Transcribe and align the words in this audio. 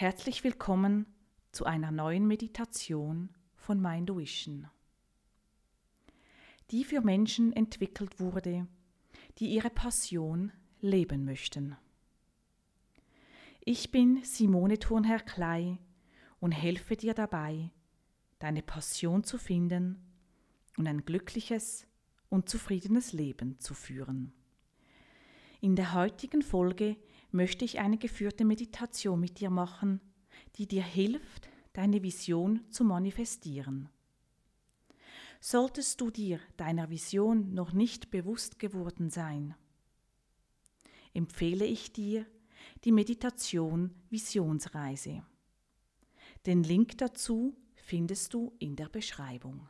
Herzlich 0.00 0.44
willkommen 0.44 1.06
zu 1.50 1.64
einer 1.64 1.90
neuen 1.90 2.28
Meditation 2.28 3.30
von 3.56 3.80
Minduition, 3.80 4.68
die 6.70 6.84
für 6.84 7.00
Menschen 7.00 7.52
entwickelt 7.52 8.20
wurde, 8.20 8.68
die 9.38 9.48
ihre 9.48 9.70
Passion 9.70 10.52
leben 10.80 11.24
möchten. 11.24 11.76
Ich 13.64 13.90
bin 13.90 14.22
Simone 14.22 14.78
Thurnherr 14.78 15.18
Klei 15.18 15.80
und 16.38 16.52
helfe 16.52 16.94
dir 16.94 17.14
dabei, 17.14 17.72
deine 18.38 18.62
Passion 18.62 19.24
zu 19.24 19.36
finden 19.36 20.00
und 20.76 20.86
ein 20.86 21.04
glückliches 21.04 21.88
und 22.28 22.48
zufriedenes 22.48 23.12
Leben 23.12 23.58
zu 23.58 23.74
führen. 23.74 24.32
In 25.60 25.74
der 25.74 25.92
heutigen 25.92 26.42
Folge 26.42 26.96
möchte 27.30 27.64
ich 27.64 27.78
eine 27.78 27.98
geführte 27.98 28.44
Meditation 28.44 29.20
mit 29.20 29.40
dir 29.40 29.50
machen, 29.50 30.00
die 30.56 30.66
dir 30.66 30.82
hilft, 30.82 31.48
deine 31.72 32.02
Vision 32.02 32.64
zu 32.70 32.84
manifestieren. 32.84 33.88
Solltest 35.40 36.00
du 36.00 36.10
dir 36.10 36.40
deiner 36.56 36.90
Vision 36.90 37.54
noch 37.54 37.72
nicht 37.72 38.10
bewusst 38.10 38.58
geworden 38.58 39.10
sein, 39.10 39.54
empfehle 41.14 41.64
ich 41.64 41.92
dir 41.92 42.26
die 42.84 42.92
Meditation 42.92 43.94
Visionsreise. 44.10 45.22
Den 46.46 46.62
Link 46.62 46.98
dazu 46.98 47.56
findest 47.76 48.34
du 48.34 48.52
in 48.58 48.76
der 48.76 48.88
Beschreibung. 48.88 49.68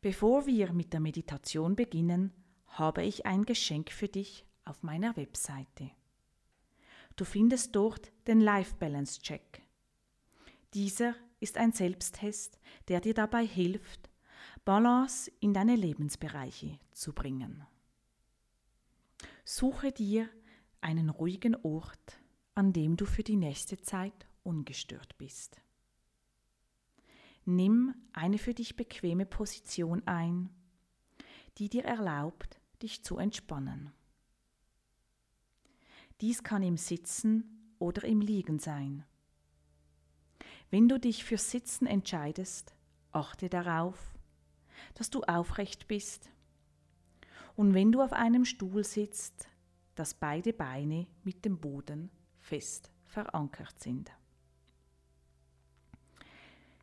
Bevor 0.00 0.46
wir 0.46 0.72
mit 0.72 0.92
der 0.92 1.00
Meditation 1.00 1.74
beginnen, 1.74 2.32
habe 2.68 3.02
ich 3.04 3.26
ein 3.26 3.44
Geschenk 3.44 3.90
für 3.90 4.08
dich 4.08 4.44
auf 4.64 4.82
meiner 4.82 5.16
Webseite. 5.16 5.90
Du 7.16 7.24
findest 7.24 7.74
dort 7.74 8.12
den 8.26 8.40
Life 8.40 8.76
Balance 8.78 9.20
Check. 9.20 9.62
Dieser 10.74 11.14
ist 11.40 11.56
ein 11.56 11.72
Selbsttest, 11.72 12.58
der 12.88 13.00
dir 13.00 13.14
dabei 13.14 13.46
hilft, 13.46 14.10
Balance 14.64 15.30
in 15.40 15.54
deine 15.54 15.76
Lebensbereiche 15.76 16.78
zu 16.92 17.12
bringen. 17.12 17.66
Suche 19.44 19.92
dir 19.92 20.28
einen 20.80 21.10
ruhigen 21.10 21.56
Ort, 21.62 22.20
an 22.54 22.72
dem 22.72 22.96
du 22.96 23.06
für 23.06 23.22
die 23.22 23.36
nächste 23.36 23.78
Zeit 23.78 24.26
ungestört 24.42 25.16
bist. 25.16 25.60
Nimm 27.44 27.94
eine 28.12 28.36
für 28.36 28.52
dich 28.52 28.76
bequeme 28.76 29.24
Position 29.24 30.06
ein, 30.06 30.50
die 31.56 31.68
dir 31.68 31.84
erlaubt, 31.84 32.57
dich 32.82 33.04
zu 33.04 33.18
entspannen. 33.18 33.92
Dies 36.20 36.42
kann 36.42 36.62
im 36.62 36.76
Sitzen 36.76 37.74
oder 37.78 38.04
im 38.04 38.20
Liegen 38.20 38.58
sein. 38.58 39.04
Wenn 40.70 40.88
du 40.88 40.98
dich 40.98 41.24
für 41.24 41.38
Sitzen 41.38 41.86
entscheidest, 41.86 42.74
achte 43.12 43.48
darauf, 43.48 44.14
dass 44.94 45.10
du 45.10 45.22
aufrecht 45.22 45.88
bist 45.88 46.30
und 47.56 47.74
wenn 47.74 47.92
du 47.92 48.02
auf 48.02 48.12
einem 48.12 48.44
Stuhl 48.44 48.84
sitzt, 48.84 49.48
dass 49.94 50.14
beide 50.14 50.52
Beine 50.52 51.06
mit 51.24 51.44
dem 51.44 51.58
Boden 51.58 52.10
fest 52.40 52.92
verankert 53.04 53.80
sind. 53.80 54.12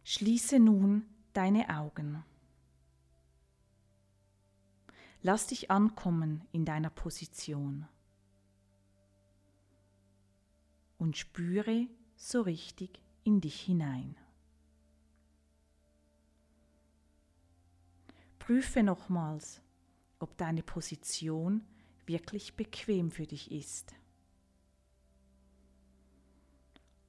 Schließe 0.04 0.60
nun 0.60 1.06
deine 1.34 1.70
Augen. 1.70 2.24
Lass 5.28 5.48
dich 5.48 5.72
ankommen 5.72 6.48
in 6.52 6.66
deiner 6.66 6.92
Position 6.92 7.88
und 11.00 11.18
spüre 11.18 11.88
so 12.16 12.42
richtig 12.42 13.02
in 13.24 13.42
dich 13.42 13.60
hinein. 13.60 14.16
Prüfe 18.38 18.84
nochmals, 18.84 19.62
ob 20.20 20.38
deine 20.38 20.62
Position 20.62 21.66
wirklich 22.06 22.56
bequem 22.56 23.10
für 23.10 23.26
dich 23.26 23.50
ist. 23.50 23.96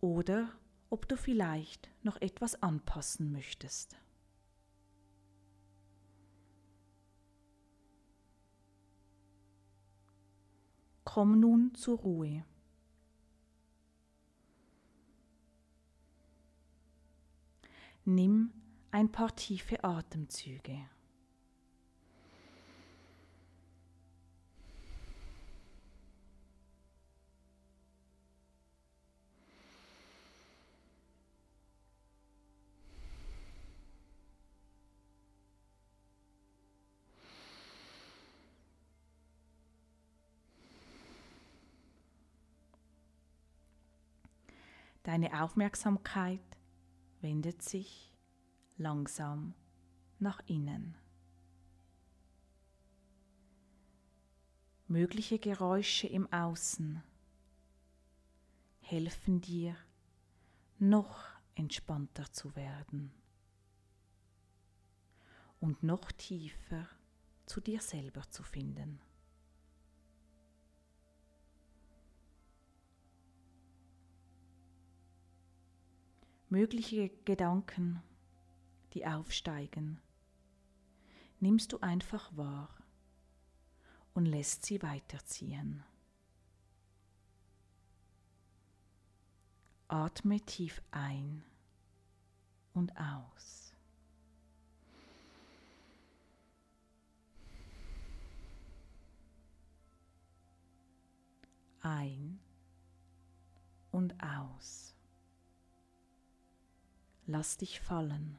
Oder 0.00 0.48
ob 0.88 1.06
du 1.06 1.18
vielleicht 1.18 1.90
noch 2.02 2.18
etwas 2.22 2.62
anpassen 2.62 3.30
möchtest. 3.30 3.98
Komm 11.16 11.40
nun 11.40 11.74
zur 11.74 11.98
Ruhe. 12.00 12.44
Nimm 18.04 18.52
ein 18.90 19.10
paar 19.10 19.34
tiefe 19.34 19.82
Atemzüge. 19.82 20.76
Deine 45.06 45.40
Aufmerksamkeit 45.40 46.58
wendet 47.20 47.62
sich 47.62 48.12
langsam 48.76 49.54
nach 50.18 50.40
innen. 50.48 50.96
Mögliche 54.88 55.38
Geräusche 55.38 56.08
im 56.08 56.32
Außen 56.32 57.04
helfen 58.80 59.40
dir, 59.40 59.76
noch 60.80 61.24
entspannter 61.54 62.32
zu 62.32 62.56
werden 62.56 63.14
und 65.60 65.84
noch 65.84 66.10
tiefer 66.10 66.88
zu 67.46 67.60
dir 67.60 67.80
selber 67.80 68.28
zu 68.30 68.42
finden. 68.42 69.00
Mögliche 76.56 77.10
Gedanken, 77.26 78.02
die 78.94 79.06
aufsteigen, 79.06 80.00
nimmst 81.38 81.70
du 81.70 81.80
einfach 81.80 82.34
wahr 82.34 82.74
und 84.14 84.24
lässt 84.24 84.64
sie 84.64 84.82
weiterziehen. 84.82 85.84
Atme 89.88 90.40
tief 90.40 90.80
ein 90.92 91.44
und 92.72 92.90
aus. 92.96 93.74
Ein 101.82 102.40
und 103.92 104.14
aus. 104.22 104.95
Lass 107.28 107.56
dich 107.56 107.80
fallen 107.80 108.38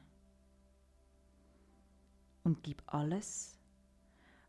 und 2.42 2.62
gib 2.62 2.82
alles, 2.86 3.58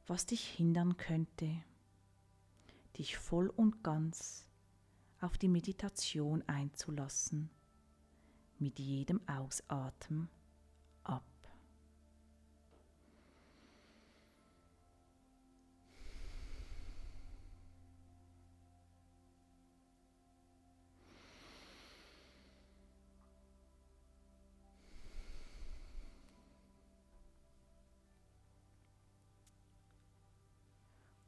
was 0.08 0.26
dich 0.26 0.48
hindern 0.48 0.96
könnte, 0.96 1.62
dich 2.98 3.18
voll 3.18 3.48
und 3.50 3.84
ganz 3.84 4.48
auf 5.20 5.38
die 5.38 5.50
Meditation 5.50 6.42
einzulassen, 6.48 7.50
mit 8.60 8.80
jedem 8.80 9.20
Ausatmen 9.28 10.30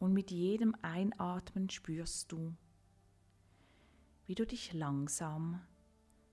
Und 0.02 0.14
mit 0.14 0.32
jedem 0.32 0.74
Einatmen 0.82 1.70
spürst 1.70 2.32
du, 2.32 2.56
wie 4.26 4.34
du 4.34 4.48
dich 4.48 4.74
langsam, 4.74 5.62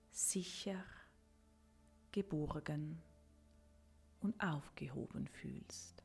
sicher, 0.09 0.83
geborgen 2.11 2.99
und 4.21 4.41
aufgehoben 4.41 5.27
fühlst. 5.27 6.03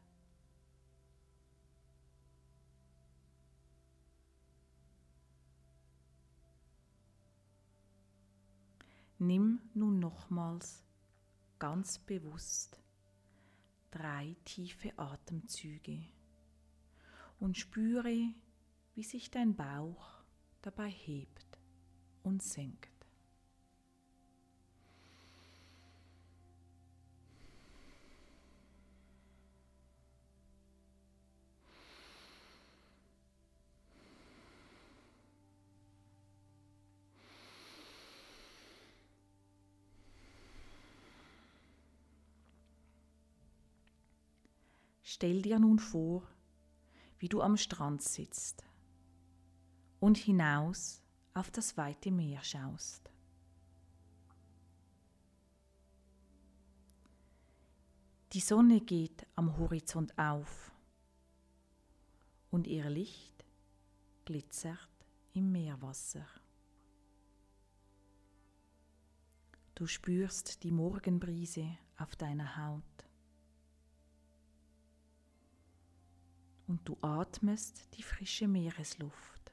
Nimm 9.19 9.62
nun 9.72 10.00
nochmals 10.00 10.84
ganz 11.58 11.99
bewusst 11.99 12.78
drei 13.90 14.37
tiefe 14.44 14.93
Atemzüge 14.99 16.13
und 17.44 17.58
spüre, 17.58 18.32
wie 18.94 19.02
sich 19.02 19.31
dein 19.31 19.55
Bauch 19.55 20.25
dabei 20.62 20.88
hebt 20.88 21.58
und 22.23 22.43
senkt. 22.43 22.88
Stell 45.02 45.43
dir 45.43 45.58
nun 45.58 45.79
vor, 45.79 46.26
wie 47.24 47.28
du 47.30 47.40
am 47.40 47.56
Strand 47.56 48.02
sitzt 48.02 48.66
und 49.98 50.18
hinaus 50.18 51.00
auf 51.32 51.50
das 51.50 51.78
weite 51.78 52.10
Meer 52.10 52.42
schaust. 52.44 53.10
Die 58.34 58.40
Sonne 58.40 58.82
geht 58.82 59.26
am 59.36 59.56
Horizont 59.56 60.18
auf 60.18 60.70
und 62.50 62.66
ihr 62.66 62.90
Licht 62.90 63.46
glitzert 64.26 64.90
im 65.32 65.50
Meerwasser. 65.50 66.26
Du 69.74 69.86
spürst 69.86 70.62
die 70.62 70.72
Morgenbrise 70.72 71.78
auf 71.96 72.16
deiner 72.16 72.58
Haut. 72.58 72.94
Und 76.66 76.88
du 76.88 76.96
atmest 77.02 77.94
die 77.94 78.02
frische 78.02 78.49
Meeresluft 78.49 79.52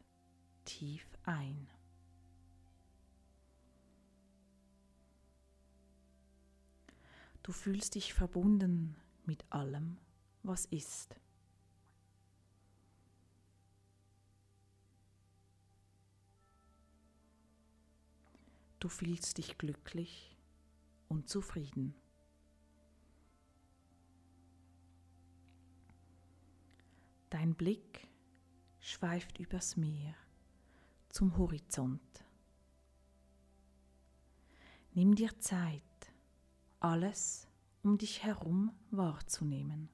tief 0.66 1.06
ein. 1.25 1.68
Du 7.44 7.52
fühlst 7.52 7.96
dich 7.96 8.13
verbunden 8.13 8.96
mit 9.25 9.44
allem, 9.50 9.98
was 10.44 10.66
ist. 10.66 11.16
Du 18.80 18.90
fühlst 18.90 19.38
dich 19.38 19.57
glücklich 19.57 20.36
und 21.07 21.30
zufrieden. 21.30 22.00
Dein 27.31 27.56
Blick 27.56 28.10
schweift 28.81 29.39
übers 29.39 29.78
Meer 29.78 30.13
zum 31.07 31.38
Horizont. 31.38 32.25
Nimm 34.94 35.16
dir 35.16 35.39
Zeit, 35.39 35.81
alles 36.81 37.48
um 37.83 37.98
dich 37.98 38.24
herum 38.24 38.74
wahrzunehmen. 38.89 39.88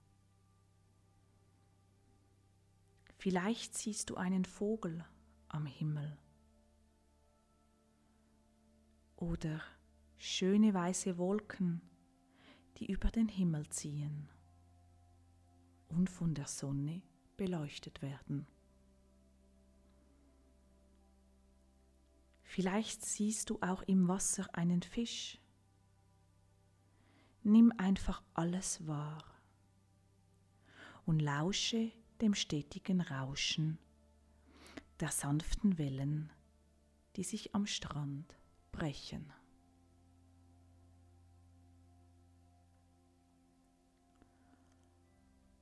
Vielleicht 3.20 3.78
siehst 3.78 4.10
du 4.10 4.16
einen 4.16 4.44
Vogel 4.44 5.06
am 5.48 5.68
Himmel 5.68 6.18
oder 9.16 9.62
schöne 10.18 10.74
weiße 10.74 11.20
Wolken, 11.20 11.84
die 12.78 12.92
über 12.92 13.12
den 13.12 13.28
Himmel 13.28 13.70
ziehen 13.70 14.28
und 15.88 16.10
von 16.10 16.34
der 16.34 16.48
Sonne 16.48 17.04
beleuchtet 17.38 18.02
werden. 18.02 18.48
Vielleicht 22.44 23.06
siehst 23.06 23.50
du 23.50 23.60
auch 23.62 23.84
im 23.84 24.08
Wasser 24.08 24.48
einen 24.54 24.82
Fisch. 24.82 25.40
Nimm 27.44 27.72
einfach 27.78 28.24
alles 28.34 28.88
wahr 28.88 29.24
und 31.06 31.20
lausche 31.20 31.92
dem 32.20 32.34
stetigen 32.34 33.00
Rauschen 33.00 33.78
der 35.00 35.10
sanften 35.12 35.78
Wellen, 35.78 36.32
die 37.16 37.24
sich 37.24 37.54
am 37.54 37.68
Strand 37.68 38.36
brechen. 38.72 39.32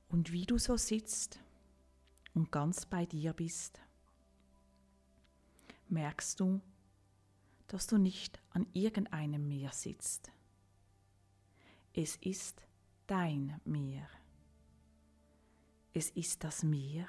Und 0.08 0.32
wie 0.32 0.46
du 0.46 0.56
so 0.56 0.76
sitzt 0.76 1.40
und 2.36 2.52
ganz 2.52 2.84
bei 2.84 3.06
dir 3.06 3.32
bist, 3.32 3.80
merkst 5.88 6.38
du, 6.38 6.60
dass 7.66 7.86
du 7.86 7.96
nicht 7.96 8.38
an 8.50 8.66
irgendeinem 8.74 9.48
Meer 9.48 9.72
sitzt. 9.72 10.30
Es 11.94 12.16
ist 12.16 12.62
dein 13.06 13.58
Meer. 13.64 14.06
Es 15.94 16.10
ist 16.10 16.44
das 16.44 16.62
Meer, 16.62 17.08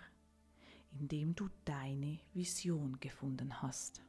in 0.97 1.09
dem 1.09 1.35
du 1.35 1.49
deine 1.65 2.19
Vision 2.33 2.97
gefunden 3.01 3.61
hast. 3.61 4.01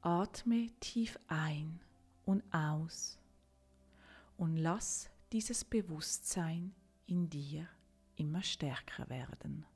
Atme 0.00 0.70
tief 0.78 1.18
ein 1.26 1.80
und 2.24 2.44
aus 2.54 3.18
und 4.36 4.56
lass 4.56 5.10
dieses 5.32 5.64
Bewusstsein 5.64 6.72
in 7.06 7.28
dir 7.28 7.68
immer 8.22 8.42
stärker 8.42 9.08
werden. 9.08 9.66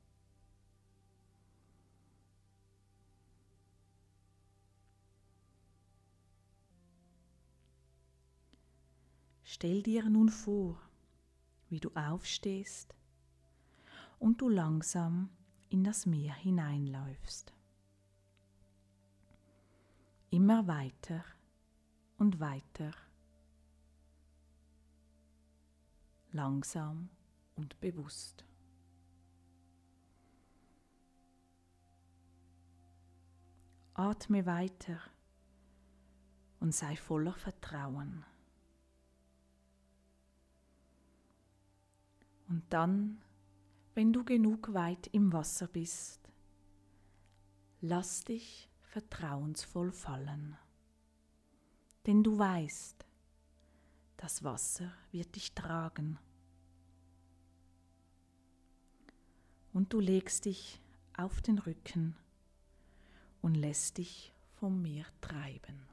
Stell 9.43 9.83
dir 9.83 10.09
nun 10.09 10.29
vor, 10.29 10.81
wie 11.69 11.79
du 11.79 11.89
aufstehst 11.93 12.95
und 14.17 14.39
du 14.39 14.47
langsam 14.49 15.29
in 15.69 15.83
das 15.83 16.05
Meer 16.05 16.33
hineinläufst. 16.33 17.53
Immer 20.29 20.67
weiter 20.67 21.23
und 22.17 22.39
weiter. 22.39 22.91
Langsam 26.31 27.09
und 27.57 27.79
bewusst. 27.79 28.45
Atme 33.93 34.45
weiter 34.45 35.01
und 36.59 36.73
sei 36.73 36.95
voller 36.95 37.33
Vertrauen. 37.33 38.23
Und 42.47 42.63
dann, 42.69 43.21
wenn 43.93 44.13
du 44.13 44.23
genug 44.23 44.73
weit 44.73 45.07
im 45.07 45.33
Wasser 45.33 45.67
bist, 45.67 46.31
lass 47.81 48.23
dich 48.23 48.69
vertrauensvoll 48.81 49.91
fallen. 49.91 50.57
Denn 52.05 52.23
du 52.23 52.37
weißt, 52.37 53.05
das 54.15 54.43
Wasser 54.43 54.91
wird 55.11 55.35
dich 55.35 55.53
tragen. 55.53 56.19
Und 59.77 59.93
du 59.93 59.99
legst 59.99 60.45
dich 60.45 60.81
auf 61.15 61.39
den 61.39 61.59
Rücken 61.59 62.15
und 63.43 63.53
lässt 63.53 63.99
dich 63.99 64.33
vom 64.55 64.81
Meer 64.81 65.05
treiben. 65.21 65.83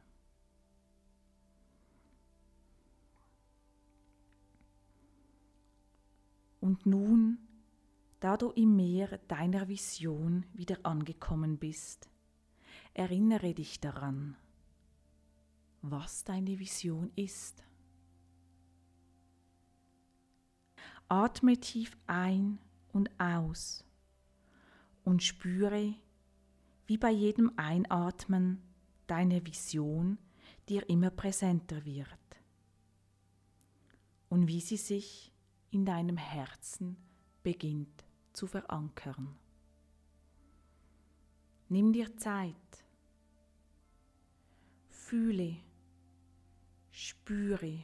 Und 6.62 6.86
nun, 6.86 7.36
da 8.20 8.38
du 8.38 8.52
im 8.52 8.74
Meer 8.74 9.18
deiner 9.28 9.68
Vision 9.68 10.46
wieder 10.54 10.78
angekommen 10.82 11.58
bist, 11.58 12.08
erinnere 12.94 13.52
dich 13.52 13.80
daran, 13.80 14.34
was 15.82 16.24
deine 16.24 16.58
Vision 16.58 17.12
ist. 17.16 17.62
Atme 21.06 21.58
tief 21.60 21.94
ein 22.06 22.58
und 22.94 23.10
aus 23.18 23.84
und 25.04 25.22
spüre, 25.22 25.94
wie 26.86 26.96
bei 26.96 27.10
jedem 27.10 27.52
Einatmen 27.56 28.62
deine 29.06 29.44
Vision 29.44 30.18
dir 30.68 30.88
immer 30.88 31.10
präsenter 31.10 31.84
wird 31.84 32.08
und 34.28 34.46
wie 34.46 34.60
sie 34.60 34.76
sich 34.76 35.32
in 35.70 35.84
deinem 35.84 36.16
Herzen 36.16 36.96
beginnt 37.42 38.04
zu 38.32 38.46
verankern. 38.46 39.36
Nimm 41.68 41.92
dir 41.92 42.16
Zeit 42.16 42.54
fühle, 44.88 45.56
spüre 46.90 47.80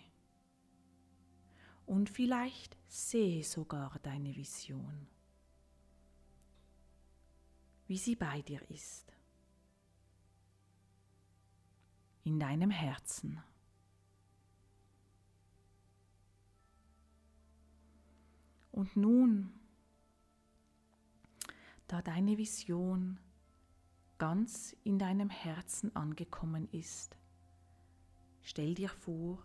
und 1.87 2.09
vielleicht 2.09 2.80
sehe 2.91 3.45
sogar 3.45 4.01
deine 4.03 4.35
Vision, 4.35 5.07
wie 7.87 7.97
sie 7.97 8.17
bei 8.17 8.43
dir 8.43 8.69
ist, 8.69 9.13
in 12.25 12.41
deinem 12.41 12.71
Herzen. 12.71 13.41
Und 18.73 18.97
nun, 18.97 19.53
da 21.87 22.03
deine 22.03 22.39
Vision 22.39 23.21
ganz 24.19 24.77
in 24.83 24.99
deinem 24.99 25.31
Herzen 25.31 25.95
angekommen 25.95 26.69
ist, 26.73 27.17
stell 28.43 28.75
dir 28.75 28.89
vor, 28.89 29.39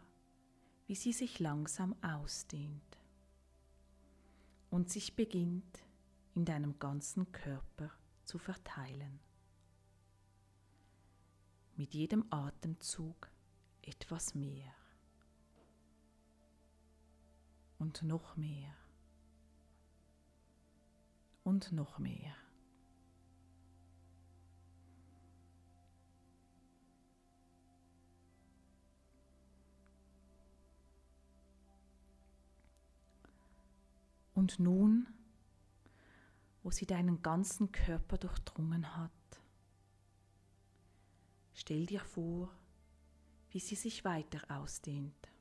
wie 0.88 0.96
sie 0.96 1.14
sich 1.14 1.40
langsam 1.40 1.96
ausdehnt 2.02 2.95
und 4.76 4.90
sich 4.90 5.16
beginnt 5.16 5.86
in 6.34 6.44
deinem 6.44 6.78
ganzen 6.80 7.32
Körper 7.32 7.92
zu 8.26 8.38
verteilen. 8.38 9.22
Mit 11.78 11.94
jedem 11.94 12.26
Atemzug 12.30 13.30
etwas 13.82 14.36
mehr 14.36 14.76
und 17.78 18.04
noch 18.04 18.36
mehr 18.36 18.76
und 21.46 21.72
noch 21.72 21.98
mehr. 21.98 22.36
Und 34.46 34.60
nun, 34.60 35.08
wo 36.62 36.70
sie 36.70 36.86
deinen 36.86 37.24
ganzen 37.24 37.72
Körper 37.72 38.20
durchdrungen 38.20 38.96
hat, 38.96 39.42
stell 41.56 41.88
dir 41.88 42.02
vor, 42.02 42.52
wie 43.50 43.60
sie 43.60 43.74
sich 43.74 44.06
weiter 44.06 44.40
ausdehnt, 44.56 45.32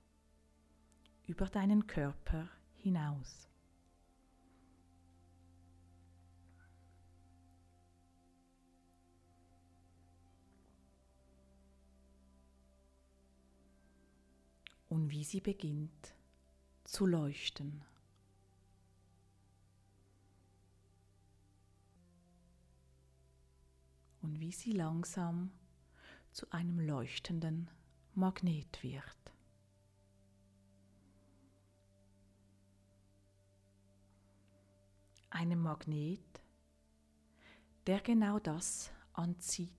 über 1.26 1.44
deinen 1.44 1.86
Körper 1.86 2.48
hinaus. 2.76 3.46
Und 14.88 15.10
wie 15.10 15.24
sie 15.24 15.42
beginnt 15.42 16.14
zu 16.84 17.04
leuchten. 17.04 17.84
Und 24.24 24.40
wie 24.40 24.52
sie 24.52 24.72
langsam 24.72 25.52
zu 26.32 26.50
einem 26.50 26.80
leuchtenden 26.80 27.70
Magnet 28.14 28.82
wird. 28.82 29.04
Einem 35.28 35.60
Magnet, 35.60 36.42
der 37.86 38.00
genau 38.00 38.38
das 38.38 38.90
anzieht, 39.12 39.70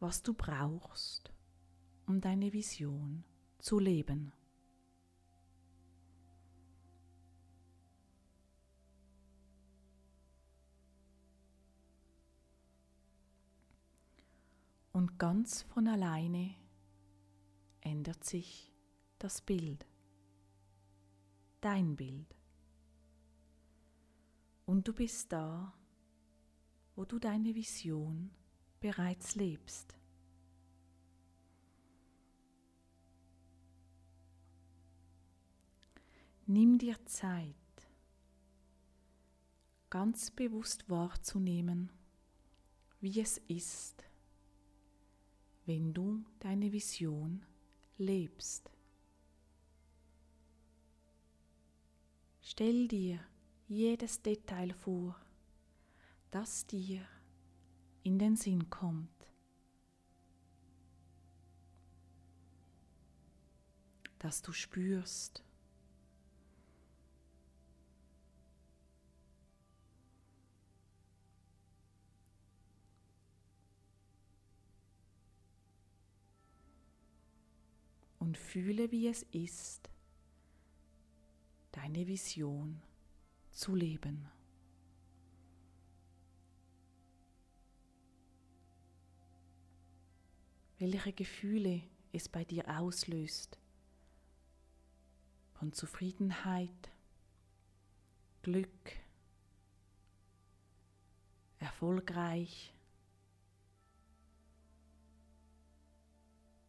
was 0.00 0.22
du 0.22 0.34
brauchst, 0.34 1.32
um 2.06 2.20
deine 2.20 2.52
Vision 2.52 3.24
zu 3.58 3.78
leben. 3.78 4.32
Und 14.94 15.18
ganz 15.18 15.62
von 15.62 15.88
alleine 15.88 16.54
ändert 17.80 18.22
sich 18.22 18.72
das 19.18 19.40
Bild, 19.40 19.84
dein 21.60 21.96
Bild. 21.96 22.36
Und 24.66 24.86
du 24.86 24.92
bist 24.92 25.32
da, 25.32 25.74
wo 26.94 27.04
du 27.04 27.18
deine 27.18 27.56
Vision 27.56 28.30
bereits 28.78 29.34
lebst. 29.34 29.98
Nimm 36.46 36.78
dir 36.78 37.04
Zeit, 37.06 37.56
ganz 39.90 40.30
bewusst 40.30 40.88
wahrzunehmen, 40.88 41.90
wie 43.00 43.20
es 43.20 43.38
ist, 43.48 44.04
wenn 45.66 45.94
du 45.94 46.24
deine 46.40 46.72
Vision 46.72 47.44
lebst. 47.96 48.70
Stell 52.40 52.88
dir 52.88 53.20
jedes 53.66 54.20
Detail 54.20 54.72
vor, 54.74 55.16
das 56.30 56.66
dir 56.66 57.06
in 58.02 58.18
den 58.18 58.36
Sinn 58.36 58.68
kommt. 58.68 59.08
Das 64.18 64.42
du 64.42 64.52
spürst. 64.52 65.42
Und 78.34 78.38
fühle, 78.38 78.90
wie 78.90 79.06
es 79.06 79.22
ist, 79.30 79.88
deine 81.70 82.04
Vision 82.08 82.82
zu 83.52 83.76
leben. 83.76 84.28
Welche 90.80 91.12
Gefühle 91.12 91.82
es 92.12 92.28
bei 92.28 92.44
dir 92.44 92.66
auslöst. 92.80 93.56
Von 95.52 95.72
Zufriedenheit, 95.72 96.90
Glück, 98.42 98.96
erfolgreich, 101.60 102.74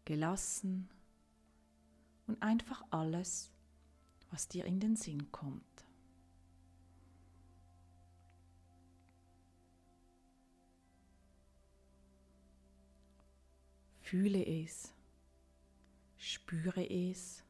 gelassen, 0.06 0.90
und 2.28 2.42
einfach 2.42 2.84
alles, 2.90 3.52
was 4.32 4.48
dir 4.48 4.66
in 4.66 4.80
den 4.80 4.96
Sinn 4.96 5.32
kommt. 5.32 5.64
Fühle 14.02 14.46
es, 14.46 14.94
spüre 16.18 16.88
es, 16.90 17.44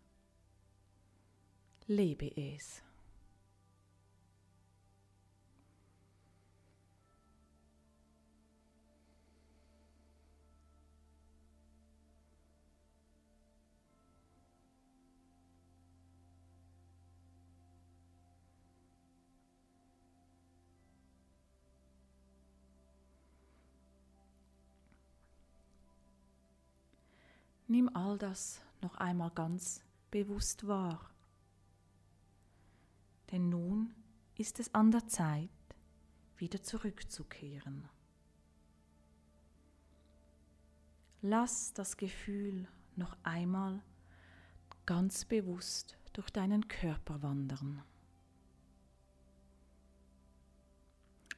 lebe 1.88 2.28
es. 2.38 2.85
Nimm 27.76 27.94
all 27.94 28.18
das 28.18 28.62
noch 28.82 28.96
einmal 28.96 29.32
ganz 29.32 29.84
bewusst 30.10 30.66
wahr. 30.66 31.12
Denn 33.34 33.50
nun 33.50 33.94
ist 34.38 34.62
es 34.62 34.74
an 34.74 34.92
der 34.92 35.06
Zeit, 35.08 35.50
wieder 36.38 36.64
zurückzukehren. 36.64 37.90
Lass 41.22 41.74
das 41.74 41.98
Gefühl 41.98 42.66
noch 42.96 43.18
einmal 43.24 43.84
ganz 44.86 45.26
bewusst 45.26 45.98
durch 46.14 46.30
deinen 46.30 46.70
Körper 46.70 47.22
wandern. 47.24 47.84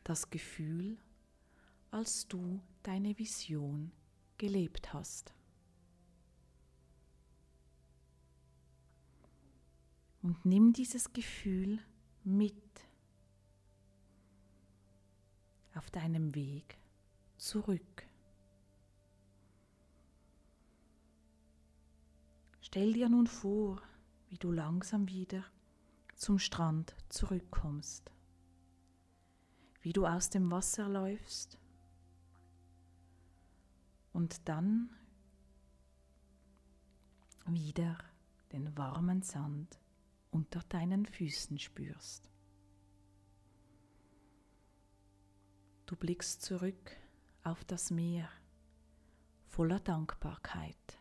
Das 0.03 0.29
Gefühl, 0.29 0.99
als 1.89 2.27
du 2.27 2.61
deine 2.83 3.17
Vision 3.17 3.91
gelebt 4.37 4.93
hast. 4.93 5.33
Und 10.27 10.45
nimm 10.45 10.73
dieses 10.73 11.13
Gefühl 11.13 11.79
mit 12.25 12.53
auf 15.73 15.89
deinem 15.89 16.35
Weg 16.35 16.77
zurück. 17.37 18.05
Stell 22.59 22.91
dir 22.91 23.07
nun 23.07 23.27
vor, 23.27 23.81
wie 24.27 24.37
du 24.37 24.51
langsam 24.51 25.07
wieder 25.07 25.45
zum 26.17 26.39
Strand 26.39 26.93
zurückkommst, 27.07 28.11
wie 29.79 29.93
du 29.93 30.05
aus 30.05 30.29
dem 30.29 30.51
Wasser 30.51 30.89
läufst 30.89 31.57
und 34.11 34.45
dann 34.49 34.89
wieder 37.45 37.97
den 38.51 38.77
warmen 38.77 39.21
Sand 39.21 39.79
unter 40.37 40.59
deinen 40.69 41.07
Füßen 41.07 41.57
spürst. 41.57 42.29
Du 45.87 45.95
blickst 45.95 46.43
zurück 46.43 46.95
auf 47.43 47.65
das 47.65 47.89
Meer 47.89 48.29
voller 49.47 49.79
Dankbarkeit, 49.79 50.99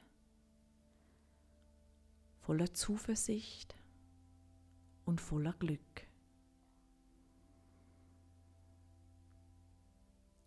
voller 2.41 2.73
Zuversicht 2.73 3.77
und 5.05 5.21
voller 5.21 5.53
Glück. 5.53 6.07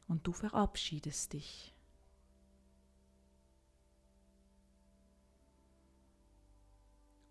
Und 0.08 0.26
du 0.26 0.32
verabschiedest 0.32 1.34
dich. 1.34 1.76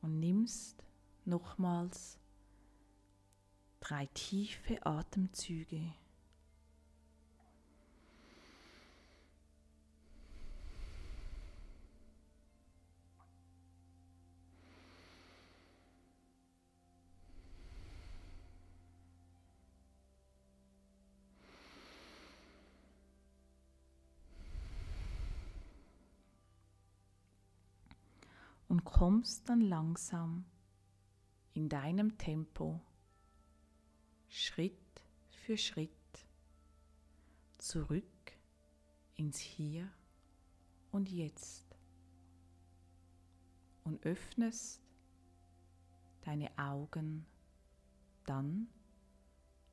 Und 0.02 0.20
nimmst 0.20 0.87
nochmals 1.28 2.18
drei 3.80 4.06
tiefe 4.06 4.84
Atemzüge. 4.84 5.92
und 28.70 28.84
kommst 28.84 29.48
dann 29.48 29.62
langsam 29.62 30.44
in 31.58 31.68
deinem 31.68 32.16
Tempo 32.18 32.80
Schritt 34.28 35.02
für 35.28 35.58
Schritt 35.58 35.90
zurück 37.58 38.04
ins 39.16 39.40
Hier 39.40 39.90
und 40.92 41.10
Jetzt 41.10 41.66
und 43.82 44.06
öffnest 44.06 44.80
deine 46.20 46.56
Augen 46.56 47.26
dann, 48.24 48.68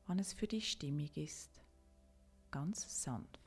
wann 0.08 0.18
es 0.18 0.34
für 0.34 0.48
dich 0.48 0.72
stimmig 0.72 1.16
ist, 1.18 1.62
ganz 2.50 3.04
sanft. 3.04 3.45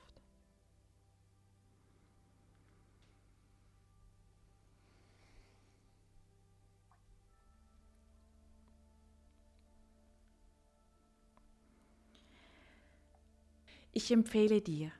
Ich 13.93 14.11
empfehle 14.11 14.61
dir, 14.61 14.93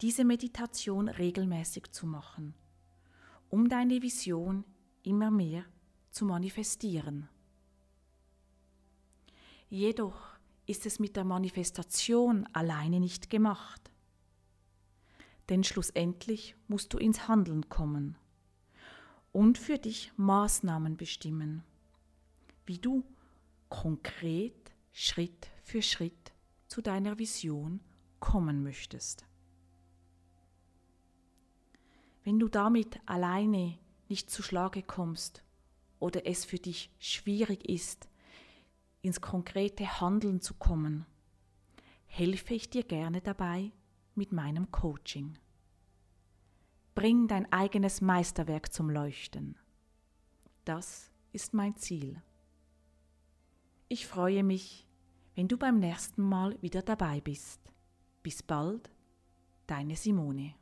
diese 0.00 0.24
Meditation 0.24 1.08
regelmäßig 1.08 1.90
zu 1.90 2.06
machen, 2.06 2.54
um 3.48 3.68
deine 3.68 4.02
Vision 4.02 4.64
immer 5.02 5.30
mehr 5.30 5.64
zu 6.10 6.24
manifestieren. 6.24 7.28
Jedoch 9.68 10.38
ist 10.66 10.86
es 10.86 10.98
mit 10.98 11.16
der 11.16 11.24
Manifestation 11.24 12.46
alleine 12.52 13.00
nicht 13.00 13.30
gemacht. 13.30 13.90
Denn 15.48 15.64
schlussendlich 15.64 16.54
musst 16.68 16.92
du 16.92 16.98
ins 16.98 17.26
Handeln 17.26 17.68
kommen 17.70 18.16
und 19.32 19.56
für 19.56 19.78
dich 19.78 20.12
Maßnahmen 20.16 20.96
bestimmen, 20.96 21.64
wie 22.66 22.78
du 22.78 23.02
konkret 23.70 24.72
Schritt 24.92 25.48
für 25.62 25.80
Schritt 25.80 26.32
zu 26.66 26.82
deiner 26.82 27.18
Vision 27.18 27.80
kommen 28.20 28.62
möchtest. 28.62 29.26
Wenn 32.24 32.38
du 32.38 32.48
damit 32.48 33.00
alleine 33.06 33.78
nicht 34.08 34.30
zu 34.30 34.42
Schlage 34.42 34.82
kommst 34.82 35.42
oder 35.98 36.26
es 36.26 36.44
für 36.44 36.58
dich 36.58 36.90
schwierig 36.98 37.68
ist, 37.68 38.08
ins 39.02 39.20
konkrete 39.20 40.00
Handeln 40.00 40.40
zu 40.40 40.54
kommen, 40.54 41.06
helfe 42.06 42.54
ich 42.54 42.70
dir 42.70 42.82
gerne 42.82 43.20
dabei 43.20 43.72
mit 44.14 44.32
meinem 44.32 44.70
Coaching. 44.70 45.38
Bring 46.94 47.28
dein 47.28 47.50
eigenes 47.52 48.00
Meisterwerk 48.00 48.72
zum 48.72 48.90
Leuchten. 48.90 49.56
Das 50.64 51.10
ist 51.32 51.54
mein 51.54 51.76
Ziel. 51.76 52.20
Ich 53.88 54.06
freue 54.06 54.42
mich, 54.42 54.86
wenn 55.34 55.48
du 55.48 55.56
beim 55.56 55.78
nächsten 55.78 56.22
Mal 56.22 56.60
wieder 56.60 56.82
dabei 56.82 57.20
bist. 57.20 57.60
Bis 58.28 58.42
bald, 58.42 58.90
deine 59.66 59.96
Simone. 59.96 60.52